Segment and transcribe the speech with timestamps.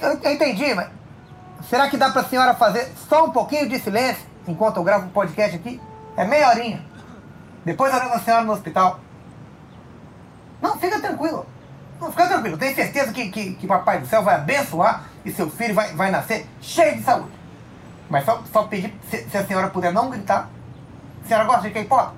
[0.00, 0.88] eu, eu- entendi, mas
[1.68, 5.10] será que dá pra senhora fazer só um pouquinho de silêncio enquanto eu gravo um
[5.10, 5.80] podcast aqui?
[6.16, 6.84] É meia horinha.
[7.64, 9.00] Depois eu levo a senhora no hospital.
[10.60, 11.46] Não, fica tranquilo.
[12.00, 12.56] Não, fica tranquilo.
[12.56, 16.10] Tenho certeza que, que, que Papai do Céu vai abençoar e seu filho vai, vai
[16.10, 17.30] nascer cheio de saúde.
[18.08, 20.48] Mas só, só pedir se, se a senhora puder não gritar.
[21.24, 22.12] A senhora gosta de K-pop?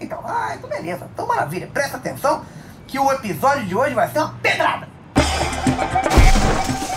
[0.00, 1.08] Então, ah, então beleza.
[1.12, 1.66] Então maravilha.
[1.72, 2.42] Presta atenção
[2.86, 4.88] que o episódio de hoje vai ser uma pedrada.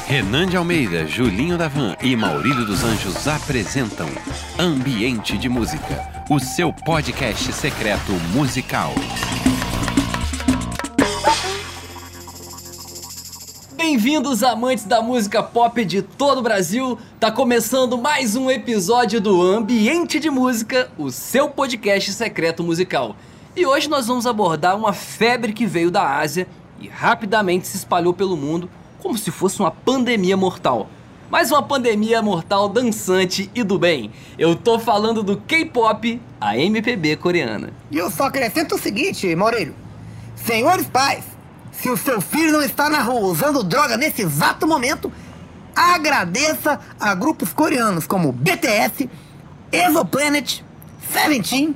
[0.10, 4.10] Renan de Almeida, Julinho Davan e Maurílio dos Anjos apresentam
[4.58, 8.92] Ambiente de Música, o seu podcast secreto musical.
[13.78, 16.98] Bem-vindos, amantes da música pop de todo o Brasil.
[17.20, 23.16] Tá começando mais um episódio do Ambiente de Música, o seu podcast secreto musical.
[23.56, 26.48] E hoje nós vamos abordar uma febre que veio da Ásia
[26.82, 28.68] e rapidamente se espalhou pelo mundo
[29.02, 30.90] como se fosse uma pandemia mortal.
[31.30, 34.12] Mas uma pandemia mortal dançante e do bem.
[34.38, 37.72] Eu tô falando do K-pop, a MPB coreana.
[37.92, 39.76] E eu só acrescento o seguinte, Maurílio.
[40.36, 41.24] Senhores pais,
[41.72, 45.12] se o seu filho não está na rua usando droga nesse exato momento,
[45.76, 49.10] agradeça a grupos coreanos como BTS,
[49.72, 50.66] Exoplanet,
[51.14, 51.76] Seventeen,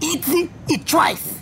[0.00, 1.36] ITZY e Twice,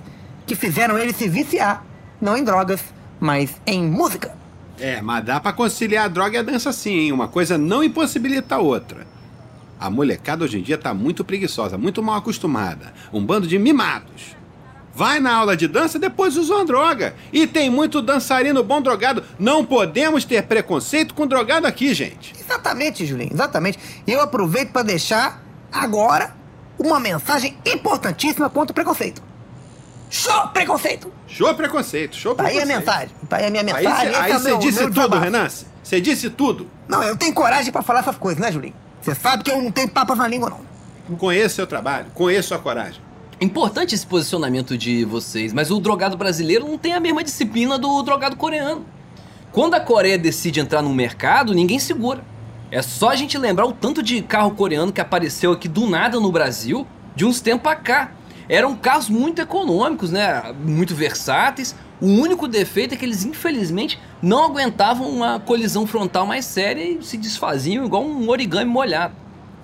[0.47, 1.85] que fizeram ele se viciar,
[2.21, 2.83] não em drogas,
[3.21, 4.42] mas em música.
[4.83, 7.13] É, mas dá pra conciliar a droga e a dança sim, hein?
[7.13, 9.07] Uma coisa não impossibilita a outra.
[9.79, 12.93] A molecada hoje em dia tá muito preguiçosa, muito mal acostumada.
[13.13, 14.37] Um bando de mimados.
[14.93, 17.15] Vai na aula de dança, depois usa uma droga.
[17.33, 19.23] E tem muito dançarino bom drogado.
[19.39, 22.35] Não podemos ter preconceito com drogado aqui, gente.
[22.39, 23.79] Exatamente, Julinho, exatamente.
[24.05, 26.35] E eu aproveito para deixar agora
[26.77, 29.23] uma mensagem importantíssima contra o preconceito.
[30.11, 31.22] Show preconceito!
[31.33, 32.79] Show preconceito, show Tá aí a preconceito.
[32.79, 33.09] mensagem.
[33.29, 34.15] Tá aí a minha Aí mensagem.
[34.15, 35.19] aí é você meu- disse meu tudo.
[35.19, 35.49] Renan.
[35.83, 36.67] Você disse tudo.
[36.87, 38.75] Não, eu tenho coragem pra falar essas coisas, né, Julinho?
[39.01, 41.17] Você sabe que eu não tenho papas na língua, não.
[41.17, 43.01] Conheço seu trabalho, conheço sua coragem.
[43.41, 48.01] Importante esse posicionamento de vocês, mas o drogado brasileiro não tem a mesma disciplina do
[48.03, 48.85] drogado coreano.
[49.51, 52.23] Quando a Coreia decide entrar no mercado, ninguém segura.
[52.71, 56.19] É só a gente lembrar o tanto de carro coreano que apareceu aqui do nada
[56.21, 56.87] no Brasil,
[57.17, 58.13] de uns tempos pra cá.
[58.49, 60.43] Eram carros muito econômicos, né?
[60.65, 61.75] Muito versáteis.
[62.01, 67.03] O único defeito é que eles, infelizmente, não aguentavam uma colisão frontal mais séria e
[67.03, 69.15] se desfaziam igual um origami molhado.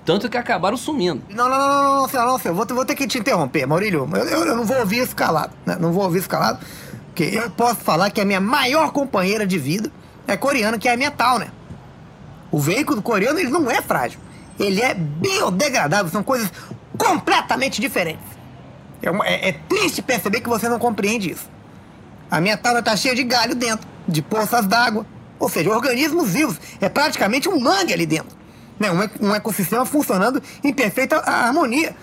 [0.05, 1.21] Tanto que acabaram sumindo.
[1.29, 2.55] Não, não, não, não, não, senhor, não, senhor.
[2.55, 4.09] Vou, vou ter que te interromper, Maurílio.
[4.13, 5.77] Eu, eu- eu não vou ouvir isso calado, né?
[5.79, 6.59] Não vou ouvir isso calado.
[7.07, 9.91] Porque eu posso falar que a minha maior companheira de vida
[10.25, 11.49] é coreana, que é a minha tal, né?
[12.49, 14.19] O veículo coreano, ele não é frágil.
[14.57, 16.09] Ele é biodegradável.
[16.11, 16.51] São coisas
[16.97, 18.38] completamente diferentes.
[19.01, 21.49] É, é- é triste perceber que você não compreende isso.
[22.29, 25.05] A minha tábua tá cheia de galho dentro, de poças d'água.
[25.39, 26.59] Ou seja, organismos vivos.
[26.81, 28.37] É praticamente um mangue ali dentro.
[28.79, 28.89] Né?
[28.91, 31.95] Um, um ecossistema funcionando em perfeita harmonia.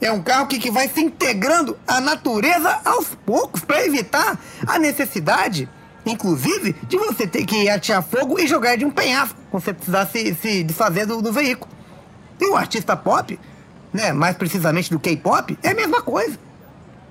[0.00, 4.78] É um carro que, que vai se integrando à natureza aos poucos para evitar a
[4.78, 5.68] necessidade,
[6.04, 10.06] inclusive, de você ter que atear fogo e jogar de um penhasco quando você precisar
[10.06, 11.72] se, se desfazer do, do veículo.
[12.38, 13.38] E o artista pop,
[13.96, 16.38] né, mais precisamente do K-pop, é a mesma coisa.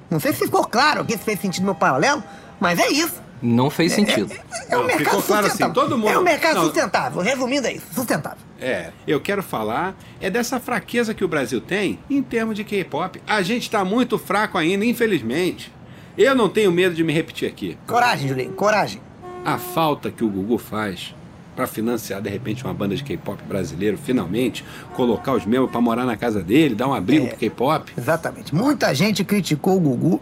[0.09, 2.23] Não sei se ficou claro aqui, se fez sentido meu paralelo,
[2.59, 3.23] mas é isso.
[3.41, 4.31] Não fez sentido.
[4.69, 5.81] É um Não, mercado ficou claro assim, sustentável.
[5.83, 6.63] todo mundo- É um mercado Não.
[6.63, 7.21] sustentável.
[7.21, 7.85] Resumindo, é isso.
[7.93, 8.37] Sustentável.
[8.59, 13.21] É, eu quero falar é dessa fraqueza que o Brasil tem em termos de K-pop.
[13.27, 15.71] A gente tá muito fraco ainda, infelizmente.
[16.17, 17.77] Eu não tenho medo de me repetir aqui.
[17.85, 18.53] Coragem, Julinho.
[18.53, 19.01] Coragem.
[19.43, 21.13] A falta que o Gugu faz
[21.55, 26.05] pra financiar de repente uma banda de K-pop brasileiro, finalmente, colocar os membros pra morar
[26.05, 27.29] na casa dele, dar um abrigo É.
[27.29, 27.93] pro K-pop.
[27.97, 28.53] Exatamente.
[28.53, 30.21] Muita gente criticou o Gugu,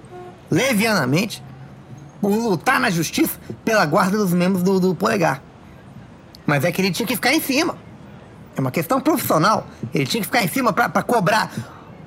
[0.52, 1.44] levianamente,
[2.22, 5.42] por lutar na justiça pela guarda dos membros do, do polegar.
[6.46, 7.76] Mas é que ele tinha que ficar em cima.
[8.56, 9.66] É uma questão profissional.
[9.94, 11.52] Ele tinha que ficar em cima pra cobrar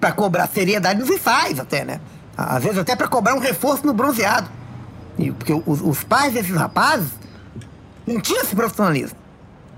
[0.00, 2.00] para cobrar seriedade nos ensaios até, né?
[2.36, 4.48] Às vezes até pra cobrar um reforço no bronzeado.
[5.18, 7.08] E, porque os, os pais desses rapazes
[8.06, 9.18] não tinham esse profissionalismo.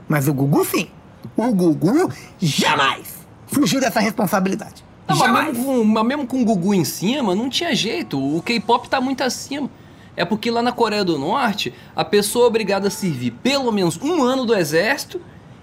[0.08, 0.88] Mas o Gugu sim.
[1.36, 4.84] O Gugu jamais fugiu dessa responsabilidade.
[5.06, 5.46] Não, mas, jamais.
[5.46, 8.18] mesmo com, mas mesmo com o Gugu em cima, não tinha jeito.
[8.18, 9.70] O K-pop tá muito acima.
[10.16, 13.98] É porque lá na Coreia do Norte, a pessoa é obrigada a servir pelo menos
[14.02, 15.20] um ano do exército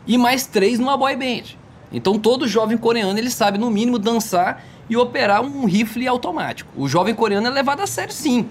[0.08, 1.58] e mais três numa boy band.
[1.92, 6.72] Então todo jovem coreano ele sabe no mínimo dançar e operar um rifle automático.
[6.76, 8.48] O jovem coreano é levado a sério sim.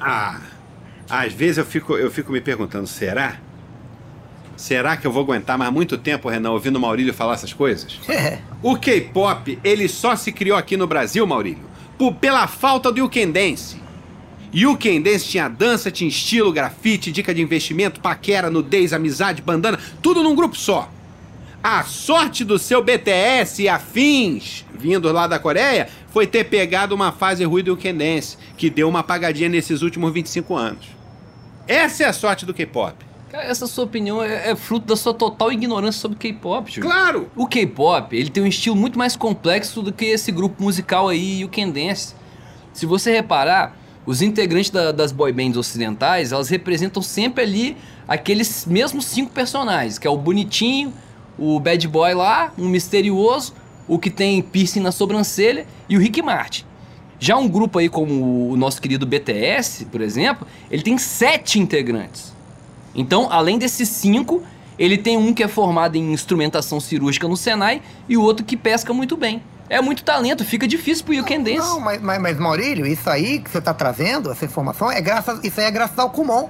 [0.00, 0.40] Ah,
[1.10, 3.38] às vezes eu fico, eu fico me perguntando, será?
[4.58, 7.98] Será que eu vou aguentar mais muito tempo, Renan, ouvindo o Maurílio falar essas coisas?
[8.08, 8.38] É.
[8.60, 11.62] O K-pop, ele só se criou aqui no Brasil, Maurílio,
[11.96, 13.76] por- pela falta do You Can Dance.
[14.52, 19.42] E o Ken Dance tinha dança, tinha estilo, grafite, dica de investimento, paquera, nudez, amizade,
[19.42, 20.90] bandana, tudo num grupo só.
[21.62, 27.12] A sorte do seu BTS e afins, vindo lá da Coreia, foi ter pegado uma
[27.12, 30.86] fase ruim do Ken Dance, que deu uma apagadinha nesses últimos 25 anos.
[31.66, 32.94] Essa é a sorte do K-pop.
[33.30, 36.88] Cara, essa sua opinião é, é fruto da sua total ignorância sobre K-pop, Júlio.
[36.90, 37.30] Claro!
[37.36, 41.44] O K-pop, ele tem um estilo muito mais complexo do que esse grupo musical aí
[41.44, 42.14] o Dance.
[42.72, 43.76] Se você reparar,
[44.06, 47.76] os integrantes da- das boy bands ocidentais, elas representam sempre ali
[48.06, 50.94] aqueles mesmos cinco personagens, que é o bonitinho,
[51.38, 53.52] o bad boy lá, um misterioso,
[53.86, 56.64] o que tem piercing na sobrancelha e o Rick Martin.
[57.20, 62.32] Já um grupo aí como o nosso querido BTS, por exemplo, ele tem sete integrantes.
[62.94, 64.42] Então, além desses cinco,
[64.78, 68.56] ele tem um que é formado em instrumentação cirúrgica no Senai e o outro que
[68.56, 69.42] pesca muito bem.
[69.68, 71.58] É muito talento, fica difícil pro You Can Dance.
[71.58, 75.40] Não, mas, mas, mas, Maurílio, isso aí que você está trazendo, essa informação, é graças,
[75.44, 76.48] isso aí é graças ao Kumon.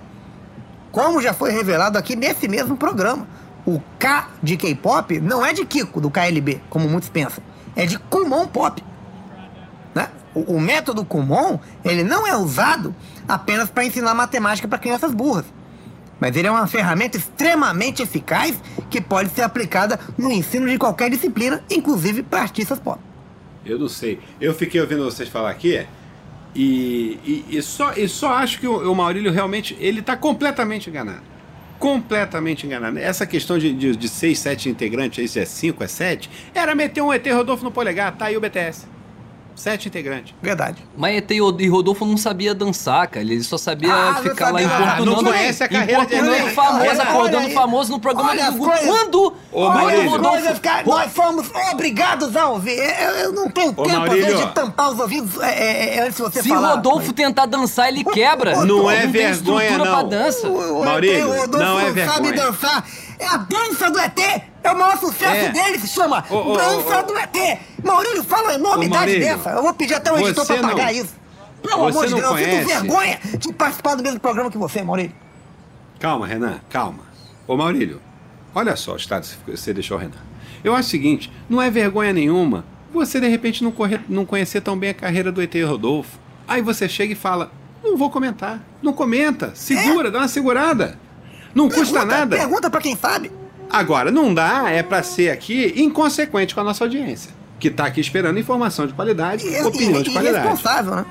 [0.93, 3.27] Como já foi revelado aqui nesse mesmo programa.
[3.67, 7.43] O K de K-pop não é de Kiko, do KLB, como muitos pensam.
[7.75, 8.83] É de Kumon Pop.
[9.95, 10.09] Né?
[10.35, 12.95] O, o método Kumon, ele não é usado
[13.27, 15.45] apenas para ensinar matemática para crianças burras.
[16.21, 18.61] Mas ele é uma ferramenta extremamente eficaz
[18.91, 23.01] que pode ser aplicada no ensino de qualquer disciplina, inclusive para artistas pop.
[23.65, 24.19] Eu não sei.
[24.41, 25.87] Eu fiquei ouvindo vocês falar aqui
[26.55, 30.91] e, e, e só, e só acho que o, o Maurílio realmente ele está completamente
[30.91, 31.23] enganado.
[31.79, 32.99] Completamente enganado.
[32.99, 36.75] Essa questão de, de, de seis, sete integrantes, aí se é cinco, é sete, era
[36.75, 38.98] meter um ET Rodolfo no polegar, tá aí o BTS.
[39.59, 40.33] Sete integrantes.
[40.41, 40.85] Verdade.
[40.97, 43.25] Mas ET e Rodolfo não sabia dançar, cara.
[43.25, 47.03] Ele só sabia Ah, não ficar lá importunando, Ah, não conhece a carreira importunando famoso,
[47.03, 48.71] acordando famoso no programa Olha do Gugu.
[48.71, 49.27] Quando?
[49.27, 50.61] Ô, quando o Olha, Rodolfo...
[50.61, 52.79] que nós fomos obrigados a ouvir.
[52.79, 54.25] Eu, eu não tenho Ô, tempo, às Maurílio.
[54.27, 56.75] vezes, de tampar os ouvidos é, é, é, antes de você Se falar.
[56.77, 58.65] Rodolfo tentar dançar, ele quebra.
[58.65, 59.93] Não é tem vergonha, estrutura não.
[59.99, 60.49] pra dança.
[60.49, 61.93] O- o Maurílio, o não é sabe
[62.31, 62.33] vergonha.
[62.35, 62.85] dançar.
[63.19, 64.43] É a dança do ET.
[64.63, 65.49] É o maior sucesso É.
[65.51, 67.59] dele, se chama Ô, ô, Dança ô, do ET.
[67.85, 69.51] Maurílio, fala a enormidade Maurílio, dessa.
[69.51, 71.15] Eu vou pedir até o editor pra pagar não- isso.
[71.63, 74.83] Pelo você amor de Deus, eu sinto vergonha de participar do mesmo programa que você,
[74.83, 75.13] Maurílio.
[75.99, 77.01] Calma, Renan, calma.
[77.47, 78.01] Ô Maurílio,
[78.55, 80.13] olha só o estado que você deixou o Renan.
[80.63, 84.61] Eu acho o seguinte, não é vergonha nenhuma você de repente não, correr, não conhecer
[84.61, 86.19] tão bem a carreira do ET Rodolfo.
[86.49, 87.53] Aí você chega e fala,
[87.85, 88.61] não vou comentar.
[88.83, 90.99] Não comenta, segura, dá uma segurada.
[91.55, 92.37] Não custa Pergunta- nada.
[92.37, 93.31] Pergunta pra quem sabe.
[93.71, 97.31] Agora, não dá é pra ser aqui inconsequente com a nossa audiência,
[97.61, 100.47] que tá aqui esperando informação de qualidade, E, opinião e, de qualidade.
[100.47, 101.07] irresponsável, né?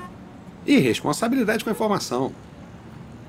[0.66, 2.32] E responsabilidade com a informação.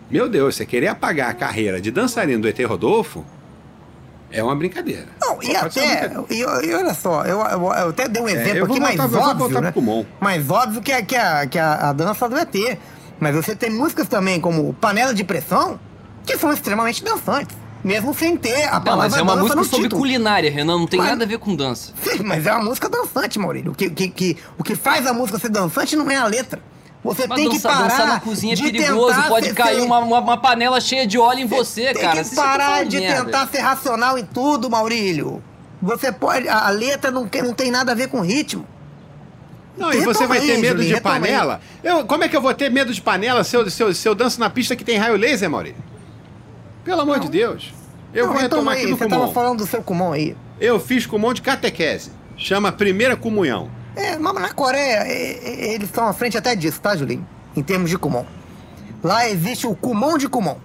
[0.10, 3.24] Meu Deus, você querer apagar a carreira de dançarino do ET Rodolfo
[4.32, 5.08] é uma brincadeira.
[5.22, 8.58] Não, e uma até, e, e olha só, eu, eu, eu até dei um exemplo
[8.58, 9.74] eu vou aqui mais óbvio, né?
[10.20, 12.78] Mais óbvio que, a- que, a, que a, a dança do ET.
[13.20, 15.80] Mas você tem músicas também como Panela de Pressão,
[16.26, 17.56] que são extremamente dançantes.
[17.84, 20.02] Mesmo sem ter a Não, palavra mas é uma dança música sobre título.
[20.02, 20.78] culinária, Renan.
[20.80, 21.94] Não tem Mas- nada a ver com dança.
[22.04, 23.72] Sim, mas é uma música dançante, Maurílio.
[23.72, 26.62] O que, que, que- o que faz a música ser dançante não é a letra.
[27.02, 29.16] Você Mas tem que dançar, parar dançar na cozinha é de perigoso.
[29.16, 32.18] tentar Pode ser- cair uma, uma, uma panela cheia de óleo em você, tem cara.
[32.22, 33.24] que Você tá parar de merda.
[33.26, 35.42] tentar ser racional em tudo, Maurílio.
[35.82, 36.50] Você pode.
[36.50, 38.66] A a letra não, não tem nada a ver com ritmo.
[39.78, 41.62] Não, e você vai ter medo de panela?
[41.82, 44.06] Eu, como é que eu vou ter medo de panela se eu, se eu, se
[44.06, 45.82] eu danço na pista que tem raio laser, Maurício?
[46.84, 47.74] Pelo amor de Deus.
[48.14, 49.34] Eu Não, vou retoma retomar aí, aqui no Você tava Kumon.
[49.34, 50.36] falando do seu Kumon aí.
[50.60, 52.12] Eu fiz Kumon de catequese.
[52.38, 53.70] Chama Primeira Comunhão.
[53.96, 57.28] É, mas na Coreia, eles estão à frente até disso, tá, Julinho?
[57.56, 58.26] Em termos de Kumon.
[59.04, 60.58] Lá existe o Kumon de Kumon.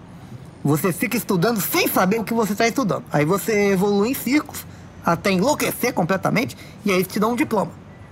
[0.64, 3.04] Você fica estudando sem saber o que você está estudando.
[3.12, 4.64] Aí você evolui em círculos
[5.04, 7.71] até enlouquecer completamente e aí eles te dão um diploma.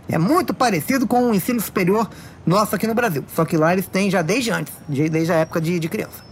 [0.08, 2.10] É muito parecido com o ensino superior
[2.44, 3.24] nosso aqui no Brasil.
[3.34, 6.22] Só que lá eles têm já desde antes, de- desde a época de, de criança.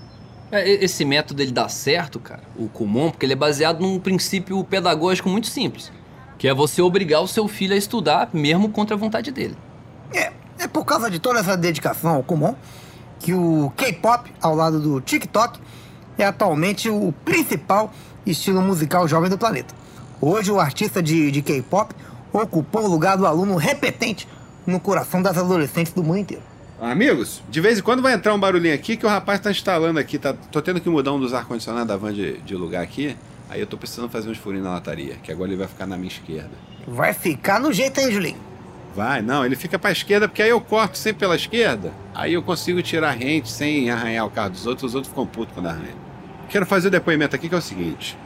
[0.53, 4.63] É, Esse método ele dá certo, cara, o Kumon, porque ele é baseado num princípio
[4.65, 5.93] pedagógico muito simples,
[6.39, 9.57] que é você obrigar o seu filho a estudar mesmo contra a vontade dele.
[10.13, 12.55] É, é por causa de toda essa dedicação ao Kumon
[13.21, 15.61] que o K-pop, ao lado do TikTok,
[16.19, 17.93] é atualmente o principal
[18.27, 19.75] estilo musical jovem do planeta.
[20.21, 21.95] Hoje, o artista de, de K-pop
[22.33, 24.27] ocupou o lugar do aluno repetente
[24.67, 26.43] no coração das adolescentes do mundo inteiro.
[26.81, 29.99] Amigos, de vez em quando vai entrar um barulhinho aqui que o rapaz tá instalando
[29.99, 30.19] aqui.
[30.19, 33.15] Tá, tô tendo que mudar um dos ar-condicionados da van de, de lugar aqui.
[33.51, 35.99] Aí eu tô precisando fazer uns furinhos na lataria, que agora ele vai ficar na
[35.99, 36.51] minha esquerda.
[36.87, 38.39] Vai ficar no jeito aí, Julinho.
[38.97, 41.93] Vai, não, ele fica pra esquerda, porque aí eu corto sempre pela esquerda.
[42.15, 45.53] Aí eu consigo tirar rente sem arranhar o carro dos outros, os outros ficam putos
[45.53, 45.99] quando arranham.
[46.49, 48.17] Quero fazer o depoimento aqui que é o seguinte.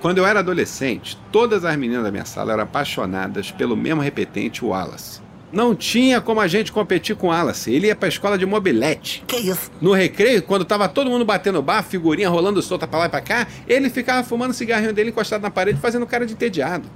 [0.00, 4.64] Quando eu era adolescente, todas as meninas da minha sala eram apaixonadas pelo mesmo repetente,
[4.64, 5.20] o Wallace.
[5.56, 7.72] Não tinha como a gente competir com o Wallace.
[7.72, 9.24] Ele ia pra escola de mobilete.
[9.26, 9.70] Que isso?
[9.80, 13.22] No recreio, quando tava todo mundo batendo bar, figurinha rolando solta pra lá e pra
[13.22, 16.86] cá, ele ficava fumando o cigarrinho dele encostado na parede, fazendo cara de entediado.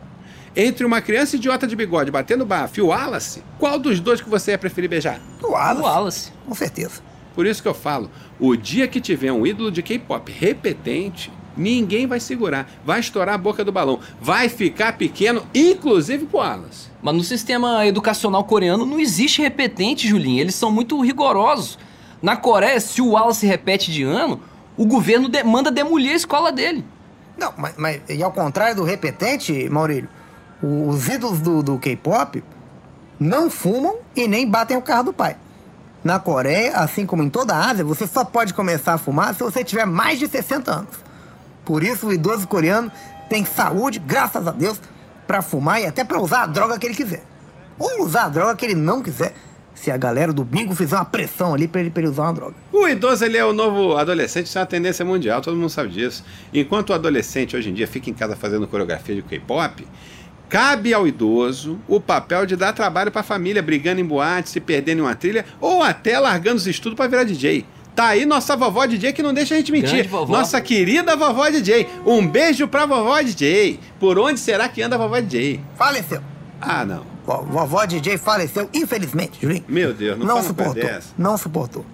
[0.54, 4.28] Entre uma criança idiota de bigode batendo bafo e o Wallace, qual dos dois que
[4.28, 5.22] você ia preferir beijar?
[5.42, 5.80] O Wallace.
[5.80, 6.32] O Wallace.
[6.46, 7.00] Com certeza.
[7.34, 12.06] Por isso que eu falo, o dia que tiver um ídolo de K-pop repetente, ninguém
[12.06, 16.88] vai segurar, vai estourar a boca do balão, vai ficar pequeno, inclusive pro Wallace.
[17.02, 20.40] Mas no sistema educacional coreano não existe repetente, Julinho.
[20.40, 21.78] Eles são muito rigorosos.
[22.20, 24.40] Na Coreia, se o Wallace repete de ano,
[24.76, 26.84] o governo de- manda demolir a escola dele.
[27.38, 30.08] Não, mas, mas e ao contrário do repetente, Maurílio,
[30.62, 32.44] os ídolos do, do K-pop
[33.18, 35.36] não fumam e nem batem o carro do pai.
[36.04, 39.42] Na Coreia, assim como em toda a Ásia, você só pode começar a fumar se
[39.42, 41.09] você tiver mais de 60 anos.
[41.64, 42.90] Por isso, o idoso coreano
[43.28, 44.80] tem saúde, graças a Deus,
[45.26, 47.22] para fumar e até para usar a droga que ele quiser.
[47.78, 49.32] Ou usar a droga que ele não quiser,
[49.74, 52.34] se a galera do bingo fizer uma pressão ali para ele, pra ele usar uma
[52.34, 52.54] droga.
[52.72, 55.88] O idoso ele é o novo adolescente, isso é uma tendência mundial, todo mundo sabe
[55.90, 56.24] disso.
[56.52, 59.86] Enquanto o adolescente hoje em dia fica em casa fazendo coreografia de K-pop,
[60.48, 64.98] cabe ao idoso o papel de dar trabalho pra família, brigando em boate, se perdendo
[64.98, 67.64] em uma trilha, ou até largando os estudos pra virar DJ.
[67.94, 70.08] Tá aí nossa vovó DJ que não deixa a gente mentir.
[70.32, 71.88] Nossa querida vovó DJ.
[72.06, 73.78] Um beijo pra vovó DJ.
[73.98, 75.60] Por onde será que anda a vovó DJ?
[75.76, 76.20] Faleceu.
[76.60, 77.02] Ah, não.
[77.26, 79.64] Vo- Vovó DJ faleceu, infelizmente, Julinho.
[79.68, 80.74] Meu Deus, não, não suportou.
[81.18, 81.84] Não suportou.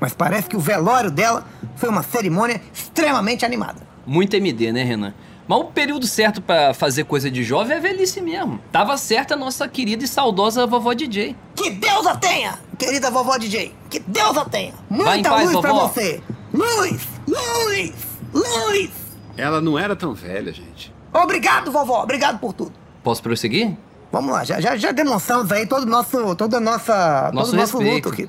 [0.00, 1.46] Mas parece que o velório dela
[1.76, 3.80] foi uma cerimônia extremamente animada.
[4.06, 5.14] Muito MD, né, Renan?
[5.46, 8.58] Mas o período certo pra fazer coisa de jovem é velhice mesmo.
[8.72, 11.36] Tava certa a nossa querida e saudosa vovó DJ.
[11.54, 13.74] Que Deus a tenha, querida vovó DJ.
[13.88, 14.74] Que Deus a tenha.
[14.90, 15.88] Muita paz, luz pra vovó.
[15.88, 16.20] você.
[16.52, 17.92] Luz, luz,
[18.32, 18.90] luz.
[19.36, 20.92] Ela não era tão velha, gente.
[21.12, 22.02] Obrigado, vovó.
[22.02, 22.72] Obrigado por tudo.
[23.02, 23.76] Posso prosseguir?
[24.10, 27.54] Vamos lá, já, já, já demonstramos aí todo o nosso, toda a nossa, Nosso todo
[27.54, 28.08] o nosso respeito.
[28.08, 28.28] luto aqui.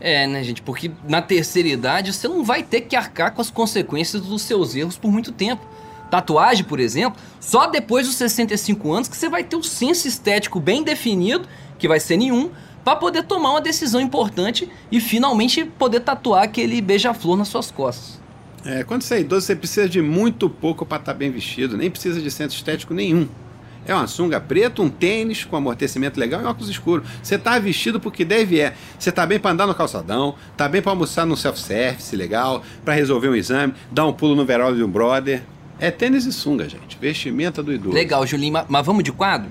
[0.00, 0.62] É, né, gente?
[0.62, 4.74] Porque na terceira idade você não vai ter que arcar com as consequências dos seus
[4.74, 5.62] erros por muito tempo.
[6.10, 10.58] Tatuagem, por exemplo, só depois dos 65 anos que você vai ter o senso estético
[10.60, 11.46] bem definido,
[11.78, 12.50] que vai ser nenhum,
[12.86, 18.20] pra poder tomar uma decisão importante e finalmente poder tatuar aquele beija-flor nas suas costas.
[18.64, 21.90] É, quando você é idoso, você precisa de muito pouco para estar bem vestido, nem
[21.90, 23.26] precisa de centro estético nenhum.
[23.84, 27.02] É uma sunga preta, um tênis com amortecimento legal e óculos escuro.
[27.20, 28.72] Você tá vestido porque deve é.
[28.96, 32.94] Você tá bem para andar no calçadão, tá bem para almoçar no self-service legal, para
[32.94, 35.42] resolver um exame, dar um pulo no verão de um brother.
[35.80, 36.96] É tênis e sunga, gente.
[37.00, 37.94] Vestimenta do idoso.
[37.96, 39.50] Legal, Julinho, ma- mas vamos de quadro?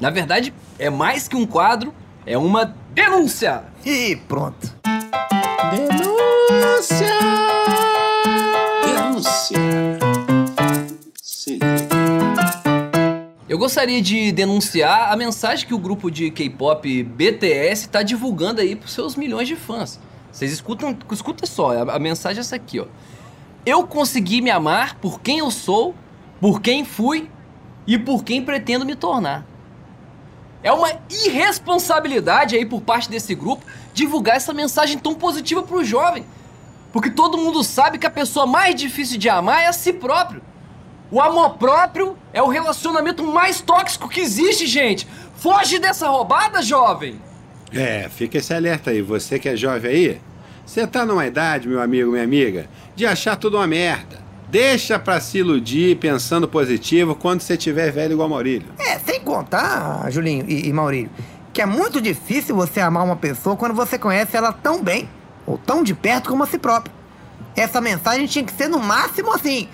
[0.00, 1.92] Na verdade, é mais que um quadro,
[2.26, 3.64] é uma denúncia!
[3.84, 4.74] E pronto.
[5.70, 7.08] Denúncia!
[8.84, 9.58] Denúncia!
[11.20, 11.58] Sim.
[13.48, 18.74] Eu gostaria de denunciar a mensagem que o grupo de K-pop BTS está divulgando aí
[18.74, 20.00] para seus milhões de fãs.
[20.32, 22.86] Vocês escutam, escuta só, a, a mensagem é essa aqui, ó.
[23.66, 25.94] Eu consegui me amar por quem eu sou,
[26.40, 27.30] por quem fui
[27.86, 29.46] e por quem pretendo me tornar.
[30.64, 36.24] É uma irresponsabilidade aí por parte desse grupo divulgar essa mensagem tão positiva pro jovem.
[36.90, 40.40] Porque todo mundo sabe que a pessoa mais difícil de amar é a si próprio.
[41.10, 45.06] O amor próprio é o relacionamento mais tóxico que existe, gente.
[45.36, 47.20] Foge dessa roubada, jovem.
[47.70, 49.02] É, fica esse alerta aí.
[49.02, 50.20] Você que é jovem aí,
[50.64, 54.23] você tá numa idade, meu amigo, minha amiga, de achar tudo uma merda.
[54.54, 58.68] Deixa pra se iludir pensando positivo quando você tiver velho igual Maurílio.
[58.78, 61.10] É, sem contar, Julinho e, e Maurílio,
[61.52, 65.08] que é muito difícil você amar uma pessoa quando você conhece ela tão bem,
[65.44, 66.94] ou tão de perto como a si próprio.
[67.56, 69.68] Essa mensagem tinha que ser no máximo assim.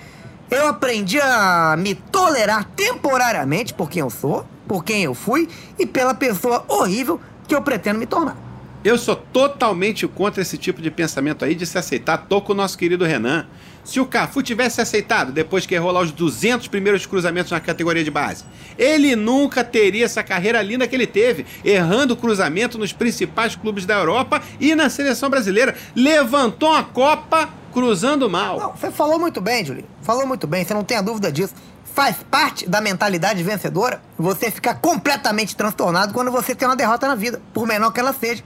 [0.49, 5.47] Eu aprendi a me tolerar temporariamente por quem eu sou, por quem eu fui
[5.77, 8.35] e pela pessoa horrível que eu pretendo me tornar.
[8.83, 12.17] Eu sou totalmente contra esse tipo de pensamento aí de se aceitar.
[12.17, 13.45] Tô com o nosso querido Renan.
[13.91, 18.05] Se o Cafu tivesse aceitado depois que errou lá os 200 primeiros cruzamentos na categoria
[18.05, 18.45] de base,
[18.77, 23.95] ele nunca teria essa carreira linda que ele teve, errando cruzamento nos principais clubes da
[23.95, 25.75] Europa e na seleção brasileira.
[25.93, 28.61] Levantou a Copa cruzando mal.
[28.61, 29.87] Não, você falou muito bem, Julinho.
[30.01, 31.53] Falou muito bem, você não tenha dúvida disso.
[31.93, 37.15] Faz parte da mentalidade vencedora você ficar completamente transtornado quando você tem uma derrota na
[37.15, 38.41] vida, por menor que ela seja.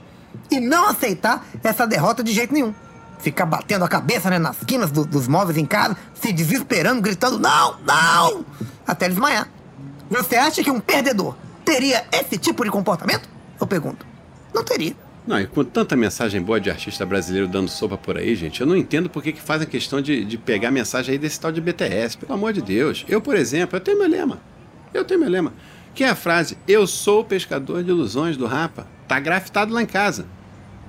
[0.50, 2.74] E não aceitar essa derrota de jeito nenhum.
[3.18, 7.38] Ficar batendo a cabeça né, nas quinas do- dos móveis em casa, se desesperando, gritando
[7.38, 8.44] não, não,
[8.86, 9.48] até desmaiar.
[10.10, 13.28] Você acha que um perdedor teria esse tipo de comportamento?
[13.60, 14.06] Eu pergunto.
[14.54, 14.94] Não teria.
[15.26, 18.66] Não, e com tanta mensagem boa de artista brasileiro dando sopa por aí, gente, eu
[18.66, 21.60] não entendo por que, que fazem questão de, de pegar mensagem aí desse tal de
[21.60, 22.16] BTS.
[22.18, 23.04] Pelo amor de Deus.
[23.08, 24.38] Eu, por exemplo, eu tenho meu lema.
[24.94, 25.52] Eu tenho meu lema.
[25.96, 28.86] que é a frase Eu sou o pescador de ilusões do Rapa.
[29.08, 30.26] Tá grafitado lá em casa.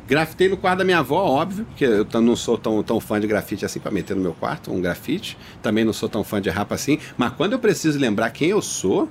[0.07, 3.27] Grafitei no quarto da minha avó, óbvio, porque eu não sou tão, tão fã de
[3.27, 5.37] grafite assim para meter no meu quarto, um grafite.
[5.61, 6.97] Também não sou tão fã de rapa assim.
[7.17, 9.09] Mas quando eu preciso lembrar quem eu sou,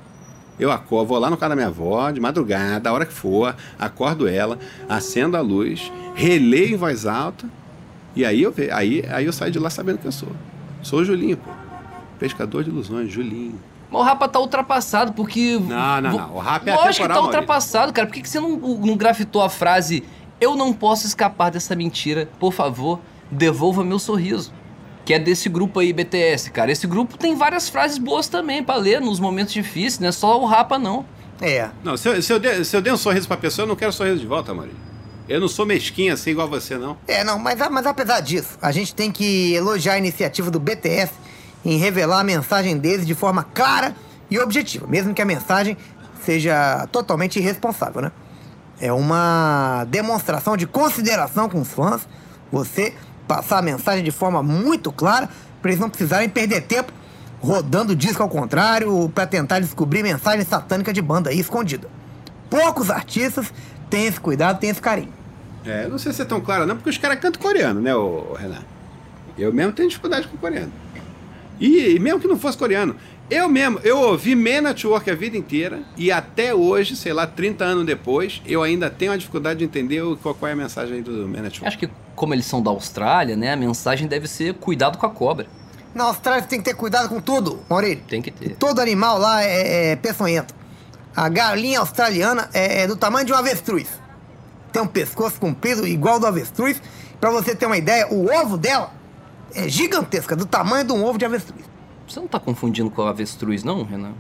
[0.59, 3.55] eu acordo, vou lá no quarto da minha avó, de madrugada, a hora que for,
[3.79, 7.47] acordo ela, acendo a luz, releio em voz alta,
[8.15, 10.31] e aí eu, aí, aí eu saio de lá sabendo quem eu sou.
[10.83, 11.51] Sou o Julinho, pô.
[12.19, 13.61] Pescador de ilusões, Julinho.
[13.91, 15.59] Mas o Rapa tá ultrapassado, porque.
[15.59, 16.37] Não, não, não.
[16.37, 17.25] O rap é Lógico que tá Maurício.
[17.25, 18.07] ultrapassado, cara.
[18.09, 20.03] Por que, que você não, não grafitou a frase
[20.41, 23.01] Eu não posso escapar dessa mentira, por favor,
[23.31, 24.53] devolva meu sorriso?
[25.05, 26.71] Que é desse grupo aí, BTS, cara.
[26.71, 30.41] Esse grupo tem várias frases boas também pra ler nos momentos difíceis, não é só
[30.41, 31.07] o Rapa, não.
[31.41, 31.69] É.
[31.83, 33.77] Não, se eu, se, eu der, se eu der um sorriso pra pessoa, eu não
[33.77, 34.79] quero sorriso de volta, Maurício.
[35.29, 36.97] Eu não sou mesquinho assim igual você, não.
[37.07, 41.13] É, não, mas, mas apesar disso, a gente tem que elogiar a iniciativa do BTS
[41.65, 43.95] em revelar a mensagem deles de forma clara
[44.31, 45.77] e objetiva, mesmo que a mensagem
[46.23, 48.13] seja totalmente irresponsável, né?
[48.81, 52.07] É uma demonstração de consideração com os fãs,
[52.53, 52.95] você
[53.27, 55.29] passar a mensagem de forma muito clara,
[55.61, 56.93] para eles não precisarem perder tempo
[57.41, 61.89] rodando disco ao contrário para tentar descobrir mensagem satânica de banda aí escondida.
[62.51, 63.53] Poucos artistas
[63.91, 65.13] têm esse cuidado, têm esse carinho.
[65.65, 67.91] É, não sei se é tão claro, não, porque os caras cantam coreano, né,
[68.39, 68.63] Renan?
[69.37, 70.73] Eu mesmo tenho dificuldade com coreano.
[71.59, 72.95] E, e mesmo que não fosse coreano,
[73.29, 77.65] eu mesmo, eu ouvi Man Network a vida inteira e até hoje, sei lá, 30
[77.65, 81.03] anos depois, eu ainda tenho a dificuldade de entender o- qual, qual é a mensagem
[81.03, 81.67] do Man Network.
[81.67, 85.11] Acho que, como eles são da Austrália, né, a mensagem deve ser cuidado com a
[85.11, 85.47] cobra.
[85.95, 88.03] Na Austrália você tem que ter cuidado com tudo, Maurílio.
[88.09, 88.55] Tem que ter.
[88.57, 90.55] Todo animal lá é, é peçonhento.
[91.15, 93.89] A galinha australiana é, é do tamanho de um avestruz.
[94.71, 96.81] Tem um pescoço comprido igual do avestruz.
[97.19, 98.93] Pra você ter uma ideia, o ovo dela
[99.55, 101.65] é gigantesca, do tamanho de um ovo de avestruz.
[102.07, 104.13] Você não tá confundindo com a avestruz, não, Renan?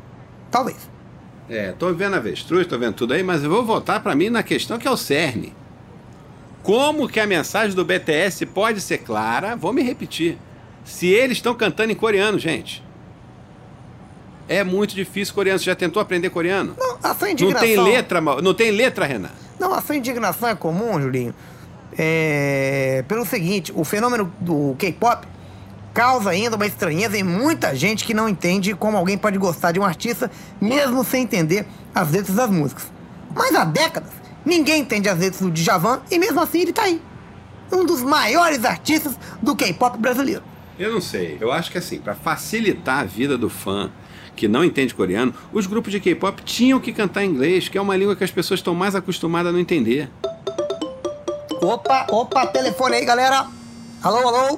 [0.50, 0.90] Talvez.
[1.48, 4.42] É, tô vendo avestruz, tô vendo tudo aí, mas eu vou voltar pra mim na
[4.42, 5.54] questão que é o cerne.
[6.62, 9.54] Como que a mensagem do BTS pode ser clara?
[9.54, 10.36] Vou me repetir.
[10.84, 12.82] Se eles estão cantando em coreano, gente.
[14.48, 15.58] É muito difícil coreano.
[15.58, 16.74] Você já tentou aprender coreano?
[16.76, 17.60] Não, a sua Não indignação...
[17.68, 19.30] tem letra, não tem letra, Renan.
[19.60, 21.34] Não, a sua indignação é comum, Julinho.
[21.96, 25.26] É, pelo seguinte, o fenômeno do K-pop
[25.96, 29.80] causa ainda uma estranheza em muita gente que não entende como alguém pode gostar de
[29.80, 30.30] um artista
[30.60, 32.92] mesmo sem entender as letras das músicas.
[33.34, 34.10] Mas há décadas,
[34.44, 37.00] ninguém entende as letras do Djavan e mesmo assim ele tá aí.
[37.72, 40.42] Um dos maiores artistas do K-pop brasileiro.
[40.78, 41.38] Eu não sei.
[41.40, 43.90] Eu acho que assim, pra facilitar a vida do fã
[44.36, 47.80] que não entende coreano, os grupos de K-pop tinham que cantar em inglês, que é
[47.80, 50.10] uma língua que as pessoas estão mais acostumadas a não entender.
[51.62, 53.46] Opa, opa, telefone aí, galera.
[54.02, 54.56] Alô, alô.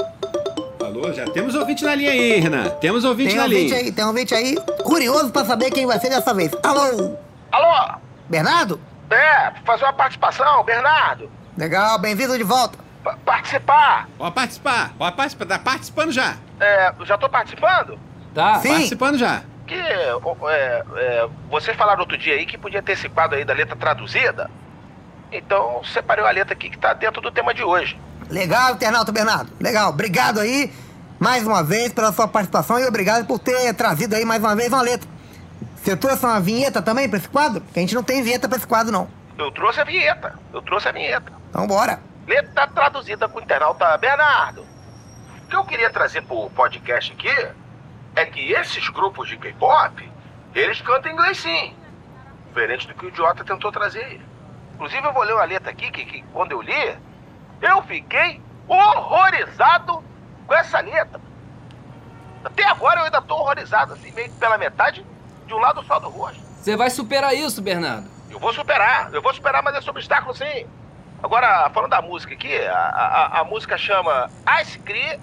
[1.00, 2.68] Alô, já temos ouvinte na linha aí, Renan.
[2.80, 3.76] Temos ouvinte Tem um na ouvinte linha.
[3.84, 4.56] aí, tem um ouvinte aí.
[4.82, 6.50] Curioso pra saber quem vai ser dessa vez.
[6.62, 7.16] Alô,
[7.52, 7.94] Alô?
[8.28, 8.80] Bernardo?
[9.10, 11.30] É, fazer uma participação, Bernardo.
[11.56, 12.78] Legal, bem-vindo de volta.
[13.04, 14.08] Pa- participar.
[14.18, 14.92] Ó, participar.
[14.98, 15.46] Ó, participar.
[15.46, 16.36] Tá participando já.
[16.60, 17.98] É, já tô participando?
[18.34, 18.56] Tá?
[18.56, 18.68] Sim.
[18.70, 19.42] Participando já.
[19.68, 20.12] Que é,
[20.96, 24.50] é, vocês falaram outro dia aí que podia ter esse quadro aí da letra traduzida.
[25.30, 27.98] Então, separei a letra aqui que tá dentro do tema de hoje.
[28.28, 29.50] Legal, internauta Bernardo.
[29.60, 30.72] Legal, obrigado aí
[31.18, 34.68] mais uma vez pela sua participação e obrigado por ter trazido aí mais uma vez
[34.68, 35.08] uma letra.
[35.76, 37.60] Você trouxe uma vinheta também pra esse quadro?
[37.60, 39.08] Porque a gente não tem vinheta pra esse quadro, não.
[39.36, 40.38] Eu trouxe a vinheta.
[40.52, 41.32] Eu trouxe a vinheta.
[41.50, 42.00] Então bora.
[42.26, 44.62] Letra traduzida com o internauta Bernardo.
[44.62, 47.48] O que eu queria trazer pro podcast aqui
[48.14, 50.12] é que esses grupos de K-pop,
[50.54, 51.74] eles cantam inglês sim.
[52.48, 54.20] Diferente do que o idiota tentou trazer aí.
[54.74, 56.98] Inclusive eu vou ler uma letra aqui que, que quando eu li,
[57.62, 60.04] eu fiquei horrorizado
[60.48, 61.20] com essa letra.
[62.42, 65.04] Até agora eu ainda tô horrorizado, assim, meio que pela metade
[65.46, 66.40] de um lado só do rosto.
[66.40, 68.08] Você vai superar isso, Bernardo.
[68.30, 70.66] Eu vou superar, eu vou superar, mas esse obstáculo sim.
[71.22, 74.30] Agora, falando da música aqui, a, a, a música chama
[74.62, 75.20] Ice Cream,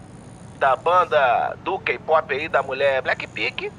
[0.60, 3.72] da banda do K-pop aí, da mulher Blackpink.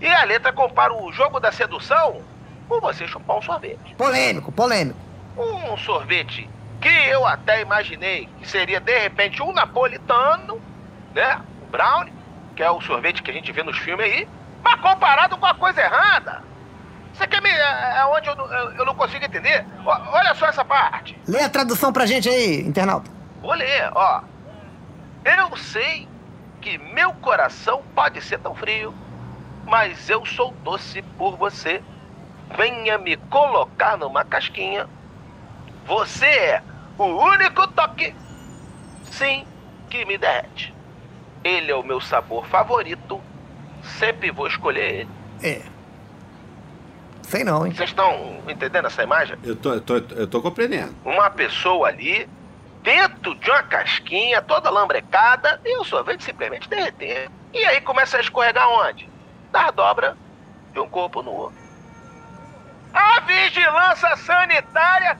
[0.00, 2.22] E a letra compara o jogo da sedução
[2.68, 3.94] com você chupar um sorvete.
[3.96, 4.98] Polêmico, polêmico.
[5.36, 6.48] Um sorvete
[6.80, 10.60] que eu até imaginei que seria de repente um napolitano,
[11.14, 11.40] né?
[11.62, 12.12] O brownie,
[12.56, 14.28] que é o sorvete que a gente vê nos filmes aí,
[14.62, 16.42] mas comparado com a coisa errada.
[17.14, 17.48] Você quer me.
[17.50, 19.66] É é onde eu, não- eu, eu não consigo entender?
[19.84, 21.18] Ó, olha só essa parte.
[21.26, 23.10] Lê a tradução pra gente aí, internauta.
[23.42, 24.22] Vou ler, ó.
[25.24, 26.08] Eu sei
[26.60, 28.94] que meu coração pode ser tão frio,
[29.66, 31.82] mas eu sou doce por você.
[32.56, 34.88] Venha me colocar numa casquinha.
[35.86, 36.62] Você é
[36.98, 38.14] o único toque,
[39.10, 39.46] sim,
[39.88, 40.74] que me derrete.
[41.42, 43.20] Ele é o meu sabor favorito.
[43.98, 45.08] Sempre vou escolher ele.
[45.42, 45.62] É.
[47.22, 47.72] Sei não, hein?
[47.72, 49.36] Vocês estão entendendo essa imagem?
[49.44, 50.94] Eu tô, eu tô, eu tô compreendendo.
[51.04, 52.28] Uma pessoa ali,
[52.82, 57.30] dentro de uma casquinha, toda lambrecada, e o sorvete simplesmente derreter.
[57.52, 59.08] E aí começa a escorregar onde?
[59.52, 60.16] Da dobra
[60.72, 61.52] de um corpo nu.
[62.92, 65.18] A vigilância sanitária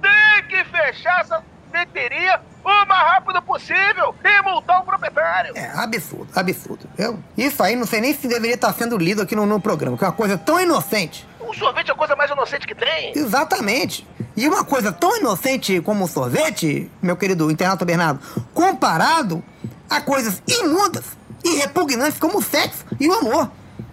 [0.00, 5.52] tem que fechar essa sorveteria o mais rápido possível e multar o proprietário.
[5.56, 6.88] É absurdo, absurdo.
[6.96, 9.96] Eu, isso aí não sei nem se deveria estar sendo lido aqui no, no programa,
[9.96, 11.26] que é uma coisa tão inocente.
[11.40, 13.16] O sorvete é a coisa mais inocente que tem.
[13.16, 14.06] Exatamente.
[14.36, 18.20] E uma coisa tão inocente como o sorvete, meu querido internauta Bernardo,
[18.54, 19.42] comparado
[19.90, 21.04] a coisas imundas
[21.44, 23.50] e repugnantes como o sexo e o amor.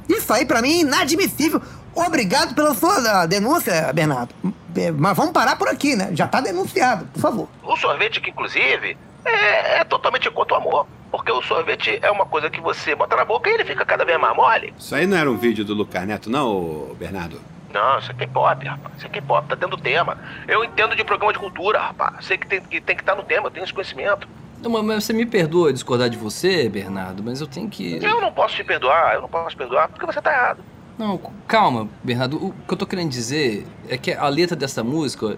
[0.07, 1.61] Isso aí pra mim é inadmissível.
[1.95, 4.33] Obrigado pela sua denúncia, Bernardo.
[4.75, 6.09] É, mas vamos parar por aqui, né?
[6.13, 7.49] Já tá denunciado, por favor.
[7.63, 10.87] O sorvete que, inclusive, é, é totalmente contra o amor.
[11.11, 14.05] Porque o sorvete é uma coisa que você bota na boca e ele fica cada
[14.05, 14.73] vez mais mole.
[14.77, 17.41] Isso aí não era um vídeo do Lucas Neto, não, Bernardo?
[17.73, 18.97] Não, isso aqui é pop, rapaz.
[18.97, 20.17] Isso aqui é pop, tá dentro do tema.
[20.47, 22.25] Eu entendo de programa de cultura, rapaz.
[22.25, 24.27] Sei que tem que, tem que estar no tema, eu tenho esse conhecimento.
[24.61, 28.03] Não, mas você me perdoa discordar de você, Bernardo, mas eu tenho que.
[28.03, 30.63] Eu não posso te perdoar, eu não posso te perdoar porque você tá errado.
[30.99, 32.35] Não, calma, Bernardo.
[32.47, 35.37] O que eu tô querendo dizer é que a letra dessa música,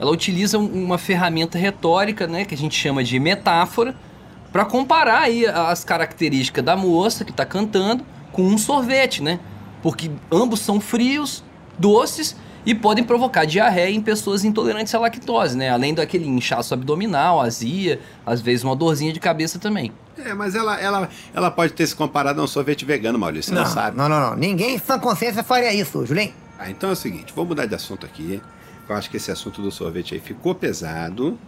[0.00, 3.94] ela utiliza uma ferramenta retórica, né, que a gente chama de metáfora,
[4.50, 9.38] para comparar aí as características da moça que tá cantando com um sorvete, né?
[9.82, 11.44] Porque ambos são frios,
[11.78, 15.68] doces e podem provocar diarreia em pessoas intolerantes à lactose, né?
[15.68, 19.92] Além daquele inchaço abdominal, azia, às vezes uma dorzinha de cabeça também.
[20.24, 23.54] É, mas ela, ela, ela pode ter se comparado a um sorvete vegano, Maurício, você
[23.54, 23.96] não, não sabe.
[23.96, 24.36] Não, não, não.
[24.36, 26.32] Ninguém sã consciência faria isso, Julinho.
[26.58, 28.40] Ah, então é o seguinte, vou mudar de assunto aqui.
[28.88, 31.38] Eu acho que esse assunto do sorvete aí ficou pesado.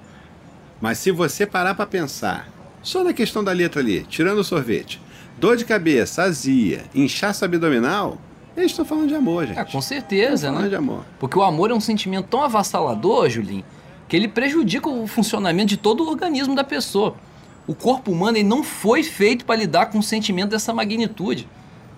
[0.81, 2.49] Mas se você parar para pensar
[2.83, 5.01] só na questão da letra ali, tirando o sorvete,
[5.39, 8.19] dor de cabeça, azia, inchaço abdominal,
[8.57, 9.59] eles estão falando de amor, gente.
[9.59, 10.69] Ah, com certeza, falando né?
[10.69, 11.05] de amor.
[11.19, 13.65] Porque o amor é um sentimento tão avassalador, Julinho,
[14.09, 17.17] que ele prejudica o funcionamento de todo o organismo da pessoa.
[17.66, 21.48] O corpo humano ele não foi feito para lidar com um sentimento dessa magnitude.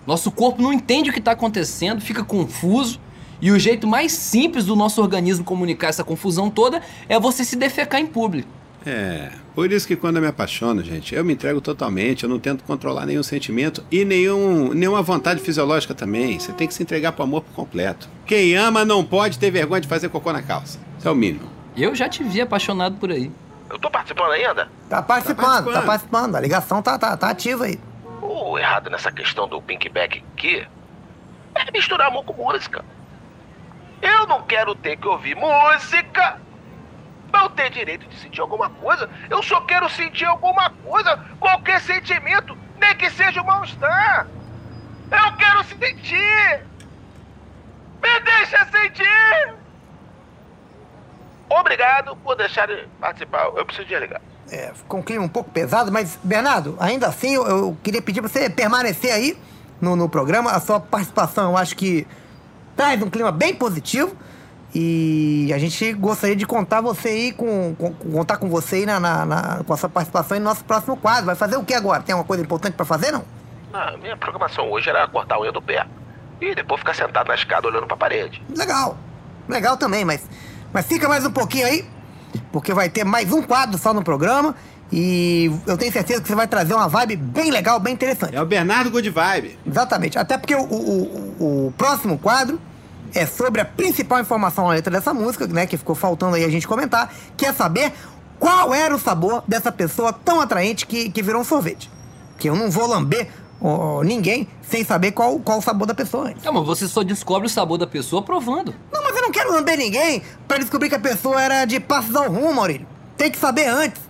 [0.05, 2.99] Nosso corpo não entende o que está acontecendo, fica confuso.
[3.41, 7.55] E o jeito mais simples do nosso organismo comunicar essa confusão toda é você se
[7.55, 8.49] defecar em público.
[8.85, 12.39] É, por isso que quando eu me apaixono, gente, eu me entrego totalmente, eu não
[12.39, 16.39] tento controlar nenhum sentimento e nenhum, nenhuma vontade fisiológica também.
[16.39, 18.07] Você tem que se entregar pro amor por completo.
[18.25, 20.79] Quem ama não pode ter vergonha de fazer cocô na calça.
[20.97, 21.49] Isso é o mínimo.
[21.75, 23.29] Eu já te vi apaixonado por aí.
[23.69, 24.69] Eu tô participando ainda?
[24.89, 25.85] Tá participando, tá participando.
[25.85, 26.35] participando.
[26.35, 27.79] A ligação tá, tá, tá ativa aí.
[28.21, 30.67] O errado nessa questão do pinkback aqui
[31.55, 32.83] é misturar amor com música.
[34.01, 36.39] Eu não quero ter que ouvir música
[37.31, 39.09] pra eu ter direito de sentir alguma coisa.
[39.29, 44.27] Eu só quero sentir alguma coisa, qualquer sentimento, nem que seja o mal-estar.
[45.11, 46.65] Eu quero sentir.
[48.01, 49.66] Me deixa sentir.
[51.49, 53.45] Obrigado por deixar de participar.
[53.55, 54.21] Eu preciso desligar.
[54.51, 58.21] É, ficou um clima um pouco pesado, mas, Bernardo, ainda assim, eu, eu queria pedir
[58.21, 59.37] pra você permanecer aí
[59.81, 60.51] no, no programa.
[60.51, 62.07] A sua participação, eu acho que
[62.75, 64.15] traz um clima bem positivo.
[64.75, 68.99] E a gente gostaria de contar você aí com, com- contar com você aí na,
[68.99, 71.25] na- na- com a sua participação em nosso próximo quadro.
[71.25, 72.03] Vai fazer o que agora?
[72.03, 73.23] Tem uma coisa importante pra fazer, não?
[73.73, 75.85] A minha programação hoje era cortar a unha do pé.
[76.39, 78.43] E depois ficar sentado na escada olhando pra parede.
[78.55, 78.97] Legal.
[79.47, 80.27] Legal também, mas,
[80.73, 81.85] mas fica mais um pouquinho aí,
[82.51, 84.55] porque vai ter mais um quadro só no programa.
[84.91, 88.35] E eu tenho certeza que você vai trazer uma vibe bem legal, bem interessante.
[88.35, 89.59] É o Bernardo Good Vibe.
[89.67, 90.17] Exatamente.
[90.17, 91.35] Até porque o, o-
[91.67, 92.57] o- próximo quadro
[93.13, 95.65] é sobre a principal informação na letra dessa música, né?
[95.65, 97.91] Que ficou faltando aí a gente comentar, que é saber
[98.39, 101.91] qual era o sabor dessa pessoa tão atraente que, que virou um sorvete.
[102.39, 103.27] Que eu não vou lamber
[104.03, 106.45] ninguém sem saber qual, qual o sabor da pessoa antes.
[106.45, 108.73] É, mas você só descobre o sabor da pessoa provando.
[108.91, 112.15] Não, mas eu não quero lamber ninguém pra descobrir que a pessoa era de Passos
[112.15, 112.87] ao Rumo, Maurílio.
[113.17, 114.01] Tem que saber antes.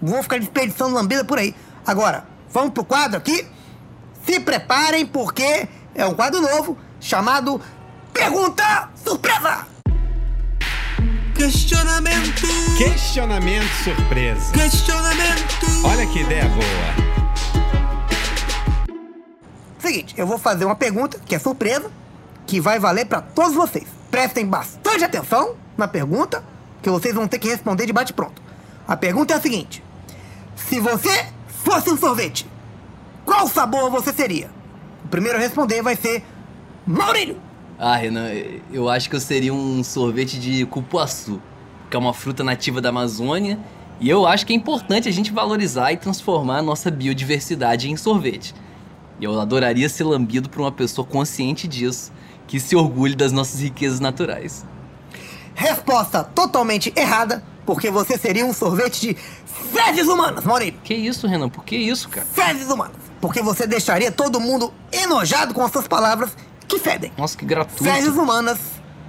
[0.00, 1.54] Vou ficar desperdiçando lambida por aí.
[1.86, 3.46] Agora, vamos pro quadro aqui.
[4.24, 7.60] Se preparem, porque é um quadro novo chamado
[8.12, 9.66] Pergunta Surpresa!
[11.34, 12.46] Questionamento,
[12.78, 14.52] Questionamento surpresa.
[14.52, 15.66] questionamento.
[15.84, 17.21] Olha que ideia boa.
[19.82, 21.90] Seguinte, eu vou fazer uma pergunta que é surpresa,
[22.46, 23.84] que vai valer pra todos vocês.
[24.12, 26.44] Prestem bastante atenção na pergunta,
[26.80, 28.40] que vocês vão ter que responder de bate-pronto.
[28.86, 29.82] A pergunta é a seguinte:
[30.54, 32.46] Se você fosse um sorvete,
[33.24, 34.50] qual sabor você seria?
[35.04, 36.22] O primeiro a responder vai ser
[36.86, 37.40] Maurílio.
[37.76, 38.28] Ah, Renan,
[38.72, 41.42] eu acho que eu seria um sorvete de cupuaçu,
[41.90, 43.58] que é uma fruta nativa da Amazônia,
[43.98, 47.96] e eu acho que é importante a gente valorizar e transformar a nossa biodiversidade em
[47.96, 48.54] sorvete.
[49.22, 52.10] E eu adoraria ser lambido por uma pessoa consciente disso,
[52.44, 54.66] que se orgulhe das nossas riquezas naturais.
[55.54, 59.16] Resposta totalmente errada, porque você seria um sorvete de
[59.72, 60.80] fezes humanas, Maurílio.
[60.82, 61.48] Que isso, Renan?
[61.48, 62.26] Por que isso, cara?
[62.26, 62.96] Fezes humanas.
[63.20, 67.12] Porque você deixaria todo mundo enojado com as suas palavras que fedem.
[67.16, 67.84] Nossa, que gratuito.
[67.84, 68.58] Fezes humanas,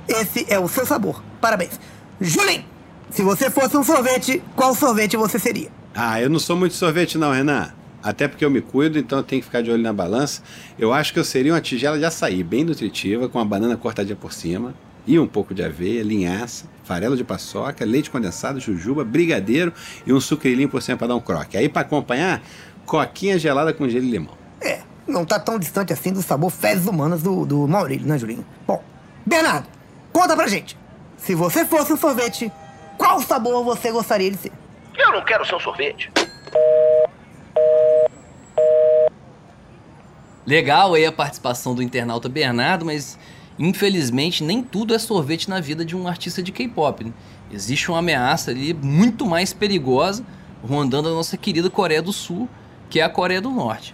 [0.07, 1.23] esse é o seu sabor.
[1.41, 1.79] Parabéns.
[2.21, 2.65] Julinho,
[3.09, 5.71] se você fosse um sorvete, qual sorvete você seria?
[5.95, 7.73] Ah, eu não sou muito sorvete não, Renan.
[8.03, 10.43] Até porque eu me cuido, então eu tenho que ficar de olho na balança.
[10.77, 14.15] Eu acho que eu seria uma tigela de açaí, bem nutritiva, com a banana cortadinha
[14.15, 14.75] por cima,
[15.07, 19.71] e um pouco de aveia, linhaça, farelo de paçoca, leite condensado, jujuba, brigadeiro
[20.05, 21.55] e um sucrilhinho por cima para dar um croque.
[21.55, 22.41] Aí para acompanhar,
[22.85, 24.37] coquinha gelada com gelo e limão.
[24.61, 28.45] É, não tá tão distante assim do sabor fezes humanas do, do Maurílio, né, Julinho?
[28.67, 28.83] Bom,
[29.25, 29.67] Bernardo,
[30.11, 30.77] conta pra gente.
[31.17, 32.51] Se você fosse um sorvete,
[32.97, 34.51] qual sabor você gostaria de ser?
[34.97, 36.11] Eu não quero seu sorvete.
[40.45, 43.17] Legal aí a participação do internauta Bernardo, mas
[43.57, 47.05] infelizmente nem tudo é sorvete na vida de um artista de K-pop.
[47.05, 47.13] né?
[47.51, 50.25] Existe uma ameaça ali muito mais perigosa
[50.67, 52.49] rondando a nossa querida Coreia do Sul,
[52.89, 53.93] que é a Coreia do Norte.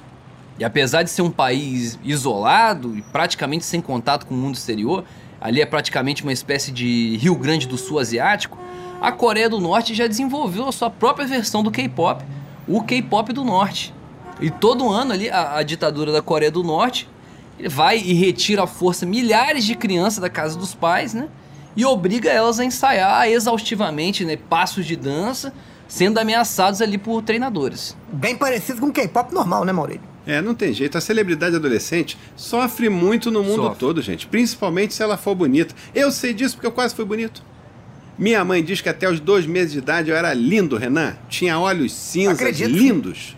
[0.57, 5.05] E apesar de ser um país isolado e praticamente sem contato com o mundo exterior,
[5.39, 8.57] ali é praticamente uma espécie de Rio Grande do Sul asiático,
[9.01, 12.23] a Coreia do Norte já desenvolveu a sua própria versão do K-pop,
[12.67, 13.93] o K-pop do Norte.
[14.39, 17.07] E todo ano ali a, a ditadura da Coreia do Norte
[17.59, 21.27] ele vai e retira à força milhares de crianças da casa dos pais, né?
[21.75, 25.53] E obriga elas a ensaiar exaustivamente, né, passos de dança,
[25.87, 27.95] sendo ameaçados ali por treinadores.
[28.11, 30.01] Bem parecido com o K-pop normal, né, Maurílio?
[30.25, 30.97] É, não tem jeito.
[30.97, 33.79] A celebridade adolescente sofre muito no mundo Sofre.
[33.79, 34.27] todo, gente.
[34.27, 35.73] Principalmente se ela for bonita.
[35.93, 37.41] Eu sei disso porque eu quase fui bonito.
[38.17, 41.15] Minha mãe diz que até os dois meses de idade eu era lindo, Renan.
[41.29, 42.69] Tinha olhos cinzas Acredito.
[42.69, 43.35] lindos.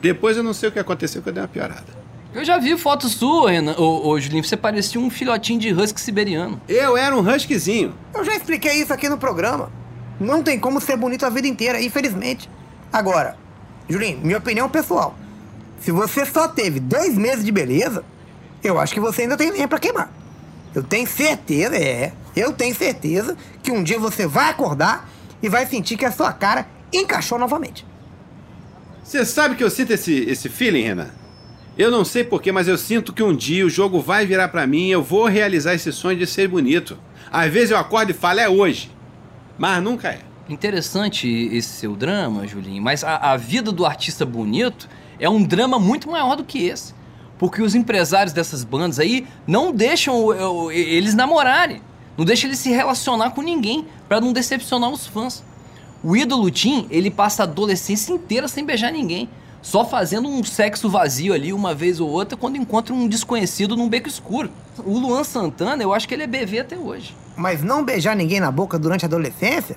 [0.00, 1.98] Depois eu não sei o que aconteceu que eu dei uma piorada.
[2.34, 6.00] Eu já vi foto sua, Renan, ô, ô Julinho, você parecia um filhotinho de husky
[6.00, 6.60] siberiano.
[6.68, 7.94] Eu era um huskyzinho.
[8.14, 9.72] Eu já expliquei isso aqui no programa.
[10.20, 12.48] Não tem como ser bonito a vida inteira, infelizmente.
[12.92, 13.36] Agora,
[13.88, 15.16] Julinho, minha opinião pessoal.
[15.80, 18.04] Se você só teve dois meses de beleza,
[18.62, 20.10] eu acho que você ainda tem lenha pra queimar.
[20.74, 22.12] Eu tenho certeza, é.
[22.36, 25.08] Eu tenho certeza que um dia você vai acordar
[25.42, 27.86] e vai sentir que a sua cara encaixou novamente.
[29.08, 31.08] Você sabe que eu sinto esse, esse feeling, Renan?
[31.78, 34.66] Eu não sei porquê, mas eu sinto que um dia o jogo vai virar pra
[34.66, 36.98] mim e eu vou realizar esse sonho de ser bonito.
[37.32, 38.94] Às vezes eu acordo e falo, é hoje.
[39.56, 40.20] Mas nunca é.
[40.46, 44.86] Interessante esse seu drama, Julinho, mas a, a vida do artista bonito
[45.18, 46.92] é um drama muito maior do que esse.
[47.38, 51.80] Porque os empresários dessas bandas aí não deixam eles namorarem,
[52.14, 55.42] não deixam eles se relacionar com ninguém pra não decepcionar os fãs.
[56.02, 59.28] O ídolo Tim, ele passa a adolescência inteira sem beijar ninguém,
[59.60, 63.88] só fazendo um sexo vazio ali uma vez ou outra quando encontra um desconhecido num
[63.88, 64.50] beco escuro.
[64.84, 67.16] O Luan Santana, eu acho que ele é BV até hoje.
[67.36, 69.76] Mas não beijar ninguém na boca durante a adolescência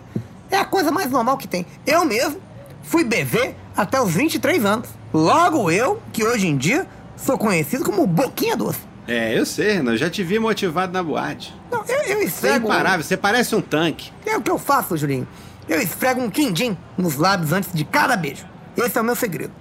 [0.52, 1.66] é a coisa mais normal que tem.
[1.86, 2.40] Eu mesmo
[2.84, 4.90] fui BV até os 23 anos.
[5.14, 8.80] Logo eu, que hoje em dia sou conhecido como Boquinha Doce.
[9.08, 9.94] É, eu sei, Renan.
[9.94, 11.54] Eu já te vi motivado na boate.
[11.72, 14.12] Não, eu, eu Você é imparável, você parece um tanque.
[14.26, 15.28] É o que eu faço, Julinho.
[15.72, 18.46] Eu esfrego um quindim nos lábios antes de cada beijo.
[18.76, 19.54] Esse é o meu segredo.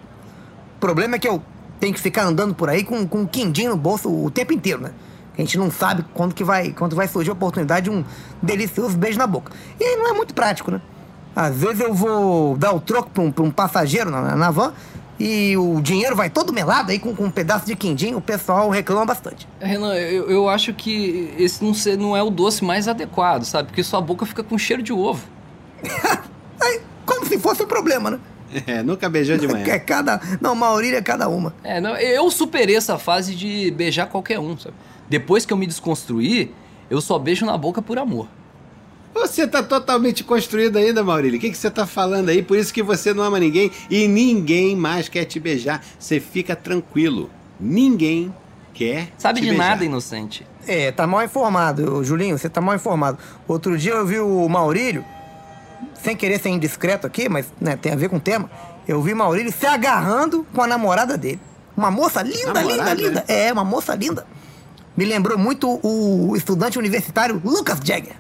[0.77, 1.41] O problema é que eu
[1.79, 4.81] tenho que ficar andando por aí com, com um quindim no bolso o tempo inteiro,
[4.81, 4.91] né?
[5.39, 8.05] A gente não sabe quando que vai, quando vai surgir a oportunidade de um
[8.43, 9.53] delicioso beijo na boca.
[9.79, 10.83] E aí não é muito prático, né?
[11.35, 14.73] Às vezes eu vou dar o troco pra um, pra um passageiro na, na van
[15.17, 18.69] e o dinheiro vai todo melado aí com, com um pedaço de quindim, o pessoal
[18.69, 19.47] reclama bastante.
[19.61, 23.69] Renan, eu, eu acho que esse não, ser, não é o doce mais adequado, sabe?
[23.69, 25.23] Porque sua boca fica com cheiro de ovo.
[26.61, 28.21] Aí, como se fosse um problema, né?
[28.67, 29.79] É, nunca beijou de É manhã.
[29.79, 30.21] cada.
[30.41, 31.55] Não, Maurília é cada uma.
[31.63, 34.75] É, não, eu superei essa fase de beijar qualquer um, sabe?
[35.09, 36.53] Depois que eu me desconstruí,
[36.89, 38.29] eu só beijo na boca por amor.
[39.15, 41.37] Você tá totalmente construído ainda, Maurílio.
[41.39, 42.43] O que, que você tá falando aí?
[42.43, 45.85] Por isso que você não ama ninguém e ninguém mais quer te beijar.
[45.99, 47.29] Você fica tranquilo.
[47.59, 48.33] Ninguém
[48.73, 49.69] quer Sabe te de beijar.
[49.71, 50.47] nada, inocente.
[50.67, 53.19] É, tá mal informado, Julinho, você tá mal informado.
[53.49, 55.05] Outro dia eu vi o Maurílio,
[55.95, 58.51] sem querer ser indiscreto aqui, mas né, tem a ver com o tema.
[58.87, 61.41] Eu vi Maurílio se agarrando com a namorada dele.
[61.77, 63.25] Uma moça linda, Namorada, linda, linda.
[63.29, 64.27] É, uma moça linda.
[64.97, 68.15] Me lembrou muito o estudante universitário Lucas Jagger.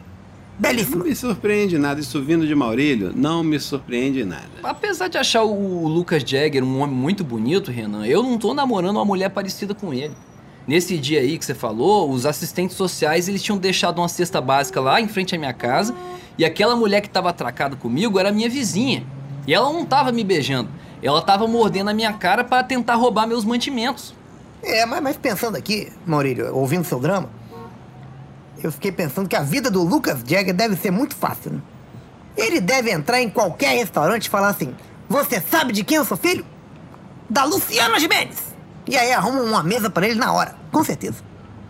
[0.60, 1.04] Não Belíssimo.
[1.04, 2.00] me surpreende nada.
[2.00, 4.48] Isso vindo de Maurílio, não me surpreende nada.
[4.62, 8.96] Apesar de achar o Lucas Jagger um homem muito bonito, Renan, eu não tô namorando
[8.96, 10.14] uma mulher parecida com ele.
[10.66, 14.80] Nesse dia aí que você falou, os assistentes sociais eles tinham deixado uma cesta básica
[14.80, 15.94] lá em frente à minha casa
[16.38, 19.04] e aquela mulher que estava atracada comigo era minha vizinha.
[19.46, 20.68] E ela não tava me beijando,
[21.02, 24.14] ela tava mordendo a minha cara para tentar roubar meus mantimentos.
[24.62, 27.30] É, mas, mas pensando aqui, Maurílio, ouvindo seu drama,
[28.62, 31.60] eu fiquei pensando que a vida do Lucas Jagger deve ser muito fácil, né?
[32.36, 34.74] Ele deve entrar em qualquer restaurante e falar assim:
[35.08, 36.44] Você sabe de quem eu sou filho?
[37.28, 38.49] Da Luciana Gimenez.
[38.90, 41.22] E aí arruma uma mesa para ele na hora, com certeza.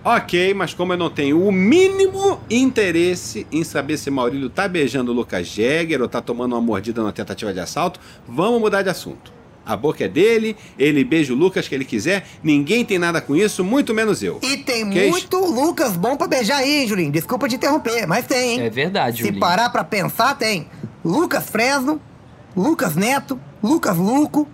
[0.02, 5.12] Ok, mas como eu não tenho o mínimo interesse em saber se Maurílio tá beijando
[5.12, 8.88] o Lucas Jäger ou tá tomando uma mordida na tentativa de assalto, vamos mudar de
[8.88, 9.30] assunto.
[9.66, 13.36] A boca é dele, ele beija o Lucas que ele quiser, ninguém tem nada com
[13.36, 14.38] isso, muito menos eu.
[14.42, 17.12] E tem muito Lucas bom pra beijar aí, hein, Julinho?
[17.12, 18.60] Desculpa te interromper, mas tem, hein?
[18.62, 19.38] É verdade, Se Julinho.
[19.38, 20.66] parar pra pensar, tem
[21.04, 22.00] Lucas Fresno,
[22.56, 24.48] Lucas Neto, Lucas Luco.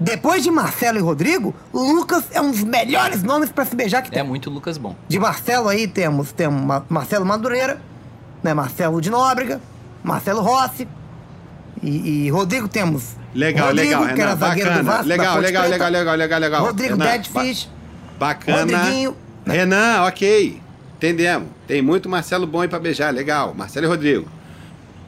[0.00, 4.10] Depois de Marcelo e Rodrigo, Lucas é um dos melhores nomes pra se beijar que
[4.10, 4.20] tem.
[4.20, 4.94] É muito Lucas bom.
[5.08, 7.80] De Marcelo aí temos, temos Ma- Marcelo Madureira,
[8.42, 8.54] né?
[8.54, 9.60] Marcelo de Nóbrega,
[10.04, 10.86] Marcelo Rossi.
[11.82, 13.16] E, e Rodrigo temos.
[13.34, 14.90] Legal, Rodrigo, legal, que era Renan, zagueiro do bacana.
[14.92, 15.68] Vasco, Legal, legal, Preta.
[15.88, 16.64] legal, legal, legal, legal.
[16.66, 17.68] Rodrigo Renan, Deadfish.
[18.18, 18.58] Bacana.
[18.60, 19.16] Rodriguinho.
[19.44, 19.54] né?
[19.56, 20.60] Renan, ok.
[20.96, 21.48] Entendemos.
[21.66, 23.54] Tem muito Marcelo bom aí pra beijar, legal.
[23.54, 24.28] Marcelo e Rodrigo.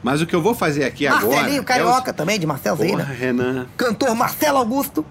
[0.03, 1.27] Mas o que eu vou fazer aqui agora.
[1.27, 2.13] Marcelinho, é carioca o...
[2.13, 3.03] também, de Marcelo Zeina.
[3.03, 3.67] Renan.
[3.77, 5.05] Cantor Marcelo Augusto.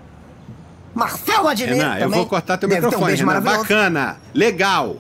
[0.93, 2.19] Marcelo Adnet Renan, eu também.
[2.19, 3.41] vou cortar teu Deve um microfone, beijo Renan.
[3.41, 4.97] Bacana, legal.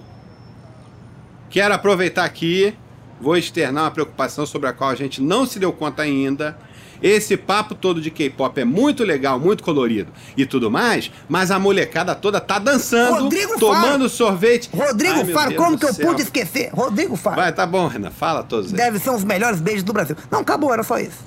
[1.49, 2.77] Quero aproveitar aqui,
[3.21, 6.57] vou externar uma preocupação sobre a qual a gente não se deu conta ainda.
[7.03, 11.59] Esse papo todo de K-pop é muito legal, muito colorido e tudo mais, mas a
[11.59, 14.09] molecada toda tá dançando, Rodrigo tomando Faro.
[14.09, 14.69] sorvete.
[14.73, 16.71] Rodrigo Ai, Faro, como que eu pude esquecer?
[16.73, 17.37] Rodrigo Faro.
[17.37, 18.77] Vai, tá bom, Renan, fala todos aí.
[18.77, 20.17] Deve ser dos melhores beijos do Brasil.
[20.31, 21.25] Não, acabou, era só isso.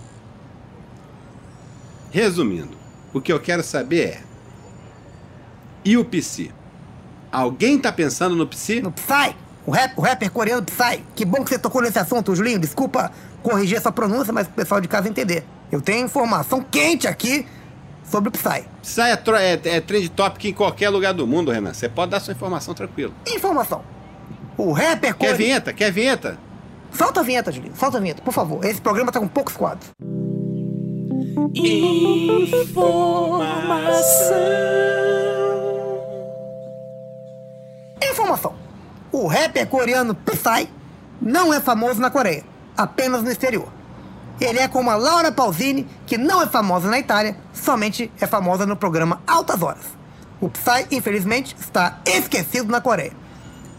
[2.11, 2.77] Resumindo,
[3.13, 4.21] o que eu quero saber é.
[5.83, 6.51] E o Psy?
[7.31, 8.81] Alguém tá pensando no Psy?
[8.81, 11.03] No Psy, o, rap, o rapper coreano Psy.
[11.15, 12.59] Que bom que você tocou nesse assunto, Julinho.
[12.59, 15.45] Desculpa corrigir essa pronúncia, mas pro pessoal de casa entender.
[15.71, 17.45] Eu tenho informação quente aqui
[18.03, 18.65] sobre o Psy.
[18.81, 21.73] Psy é, é, é trend topic em qualquer lugar do mundo, Renan.
[21.73, 23.13] Você pode dar sua informação tranquilo.
[23.27, 23.83] Informação.
[24.57, 25.73] O rapper Quer vinheta?
[25.73, 26.37] Quer vinheta?
[26.91, 27.75] Solta a vinheta, Julinho.
[27.75, 28.63] Solta a vinheta, por favor.
[28.63, 29.89] Esse programa tá com poucos quadros.
[38.03, 38.62] Informação.
[39.13, 40.67] O rapper coreano Psy
[41.21, 42.43] não é famoso na Coreia,
[42.75, 43.71] apenas no exterior.
[44.41, 48.65] Ele é como a Laura Pausini, que não é famosa na Itália, somente é famosa
[48.65, 49.85] no programa Altas Horas.
[50.41, 53.13] O Psy, infelizmente, está esquecido na Coreia.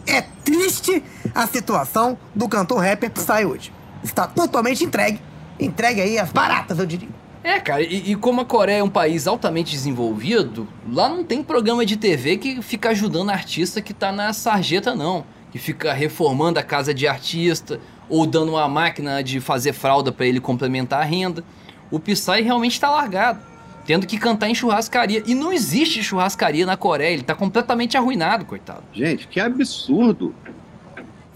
[0.06, 1.02] É triste
[1.34, 3.72] a situação do cantor rapper Psy hoje.
[4.04, 5.20] Está totalmente entregue,
[5.58, 7.23] entregue aí às baratas, eu diria.
[7.44, 11.42] É, cara, e, e como a Coreia é um país altamente desenvolvido, lá não tem
[11.42, 15.26] programa de TV que fica ajudando artista que tá na sarjeta, não.
[15.52, 17.78] Que fica reformando a casa de artista
[18.08, 21.44] ou dando uma máquina de fazer fralda pra ele complementar a renda.
[21.90, 23.40] O Psy realmente tá largado,
[23.84, 25.22] tendo que cantar em churrascaria.
[25.26, 28.84] E não existe churrascaria na Coreia, ele tá completamente arruinado, coitado.
[28.94, 30.34] Gente, que absurdo.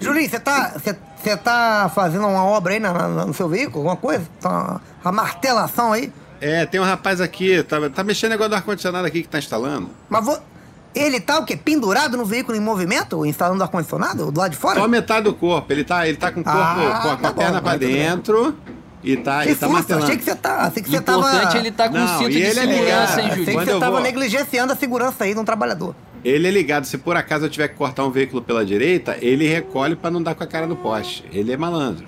[0.00, 0.74] Julinho, você tá,
[1.22, 4.24] você tá fazendo uma obra aí na- na- no seu veículo, alguma coisa?
[4.40, 6.12] Tá uma, uma martelação aí?
[6.40, 9.90] É, tem um rapaz aqui, tá, tá mexendo negócio do ar-condicionado aqui que tá instalando.
[10.08, 10.38] Mas vo-
[10.94, 11.56] ele tá o quê?
[11.56, 14.80] Pendurado no veículo em movimento, instalando ar-condicionado do lado de fora?
[14.80, 15.72] Só metade do corpo.
[15.72, 17.60] Ele tá, ele tá com o corpo, Ah, com a, com a tá bom, perna
[17.60, 17.94] pra tudo bem.
[17.94, 18.56] dentro
[19.02, 20.04] e tá, que e tá susto, martelando.
[20.06, 20.56] achei que você tá.
[20.62, 21.18] Achei que você tava.
[21.18, 23.00] importante é ele tá com Não, um cinto de ele é segurança, ligado.
[23.00, 23.44] hein, Achei Júlio?
[23.46, 25.94] que Quando você tava vou- negligenciando a segurança aí de um trabalhador.
[26.24, 29.46] Ele é ligado, se por acaso eu tiver que cortar um veículo pela direita, ele
[29.46, 31.24] recolhe pra não dar com a cara no poste.
[31.32, 32.06] Ele é malandro.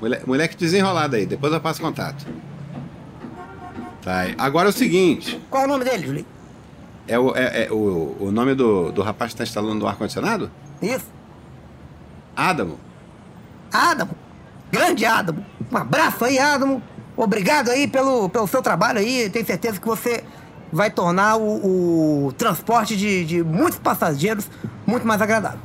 [0.00, 2.24] Mole- Moleque desenrolado aí, depois eu passo contato.
[4.02, 4.34] Tá, aí.
[4.38, 6.26] agora é o seguinte, Qual é o nome dele, Julinho?
[7.08, 10.50] é o, é, é o, o nome do, do rapaz que tá instalando o ar-condicionado?
[10.82, 11.06] Isso?
[12.36, 12.78] Adamo.
[13.72, 14.10] Adamo.
[14.70, 15.44] Grande Adamo.
[15.72, 16.82] Um abraço aí, Adamo.
[17.16, 19.28] Obrigado aí pelo, pelo seu trabalho aí.
[19.30, 20.22] Tenho certeza que você
[20.74, 24.50] vai tornar o, o transporte de, de muitos passageiros
[24.84, 25.60] muito mais agradável.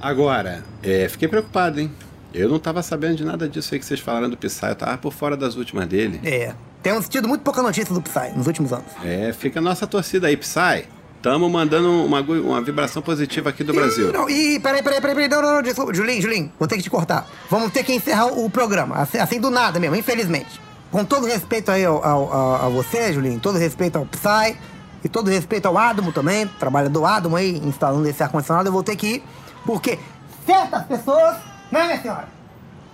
[0.00, 1.90] Agora, é, fiquei preocupado, hein?
[2.32, 4.96] Eu não tava sabendo de nada disso aí que vocês falaram do Psy, eu tava
[4.96, 6.20] por fora das últimas dele.
[6.24, 6.54] É.
[6.82, 8.86] Temos tido muito pouca notícia do Psy nos últimos anos.
[9.04, 10.86] É, fica a nossa torcida aí, Psy.
[11.20, 14.10] Tamo mandando uma, uma vibração positiva aqui do Brasil.
[14.10, 15.92] Ih, não, ih, peraí, peraí, peraí, peraí, não, não, não, desculpa.
[15.92, 17.26] Julinho, Julinho, vou ter que te cortar.
[17.50, 20.60] Vamos ter que encerrar o programa, assim, assim do nada mesmo, infelizmente.
[20.90, 24.56] Com todo respeito aí ao, ao- ao- a você, Julinho, todo respeito ao Psy
[25.04, 28.96] e todo respeito ao Adamo também, trabalhador Adamo aí, instalando esse ar-condicionado, eu vou ter
[28.96, 29.24] que ir,
[29.66, 29.98] porque
[30.46, 31.36] certas pessoas,
[31.70, 32.28] né, minha senhora,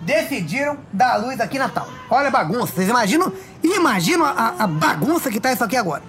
[0.01, 1.87] decidiram dar a luz aqui na Natal.
[2.09, 3.31] Olha a bagunça, vocês imaginam?
[3.63, 6.03] Imaginam a, a bagunça que tá isso aqui agora.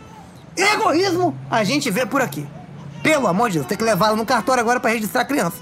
[0.56, 2.46] Egoísmo a gente vê por aqui.
[3.02, 5.58] Pelo amor de Deus, tem que levá-lo no cartório agora pra registrar a criança.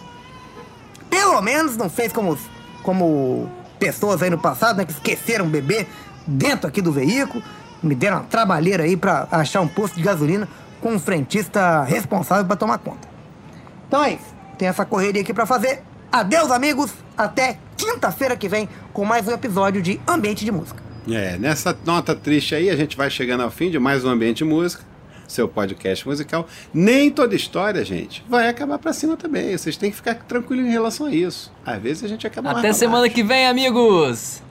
[1.11, 2.37] Pelo menos não fez como,
[2.83, 3.49] como
[3.79, 5.87] pessoas aí no passado, né, que esqueceram o bebê
[6.27, 7.43] dentro aqui do veículo.
[7.83, 10.49] Me deram uma trabalheira aí pra achar um posto de gasolina
[10.81, 13.09] com um frentista responsável pra tomar conta.
[13.89, 14.35] Então é isso.
[14.59, 15.83] Tem essa correria aqui pra fazer.
[16.11, 16.93] Adeus, amigos.
[17.16, 20.83] Até quinta-feira que vem com mais um episódio de Ambiente de Música.
[21.11, 24.39] É, nessa nota triste aí, a gente vai chegando ao fim de mais um Ambiente
[24.39, 24.83] de Música,
[25.29, 26.47] seu podcast musical.
[26.72, 29.57] Nem toda história, gente, vai acabar pra cima também.
[29.57, 31.53] Vocês têm que ficar tranquilos em relação a isso.
[31.66, 33.14] Às vezes a gente acaba mais Até semana baixo.
[33.14, 34.43] que vem, amigos!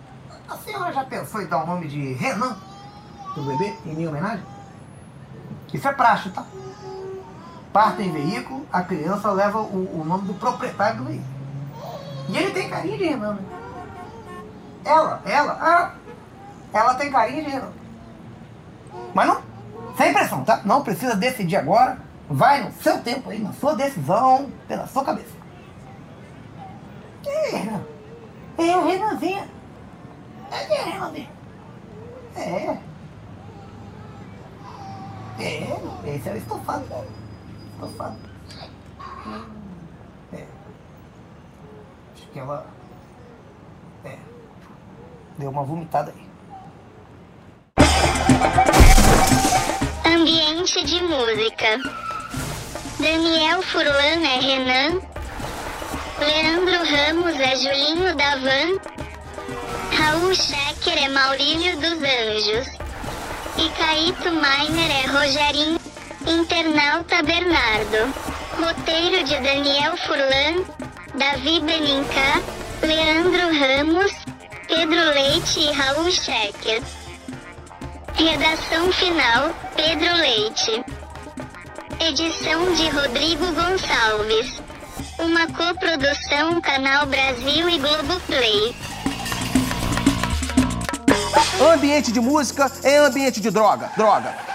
[0.47, 2.55] A senhora já pensou em dar o nome de Renan
[3.33, 4.43] pro bebê em minha homenagem?
[5.73, 6.45] Isso é praxe, tá?
[7.71, 11.33] Parta em veículo, a criança leva o, o nome do proprietário do veículo.
[12.29, 13.41] E ele tem carinha de Renan, né?
[14.85, 15.91] Ela, ela, ah,
[16.71, 17.71] ela tem carinha de Renan.
[19.13, 19.41] Mas não,
[19.97, 20.61] sem pressão, tá?
[20.63, 21.97] Não precisa decidir agora.
[22.29, 25.33] Vai no seu tempo aí, na sua decisão, pela sua cabeça.
[27.25, 27.93] É.
[28.57, 29.43] É o Renanzinho.
[30.53, 31.29] É, é, Renanzinho.
[32.35, 32.77] É.
[35.39, 36.85] É, esse é o estofado.
[37.73, 38.17] Estofado.
[40.31, 40.45] É.
[42.13, 42.67] Acho que ela.
[44.05, 44.17] É.
[45.39, 46.29] Deu uma vomitada aí.
[50.05, 51.79] Ambiente de música.
[52.99, 55.01] Daniel Furlan é Renan.
[56.19, 58.92] Leandro Ramos é Julinho da Van.
[60.03, 62.67] Raul Schecker é Maurílio dos Anjos.
[63.57, 65.79] E Caíto Miner é Rogerinho.
[66.27, 68.13] Internauta Bernardo.
[68.59, 70.65] Roteiro de Daniel Furlan,
[71.15, 72.41] Davi Benincá,
[72.81, 74.11] Leandro Ramos,
[74.67, 76.83] Pedro Leite e Raul Schecker.
[78.13, 80.83] Redação final: Pedro Leite.
[82.01, 84.61] Edição de Rodrigo Gonçalves.
[85.17, 88.92] Uma coprodução Canal Brasil e Globoplay.
[91.61, 93.91] Ambiente de música é ambiente de droga.
[93.95, 94.52] Droga.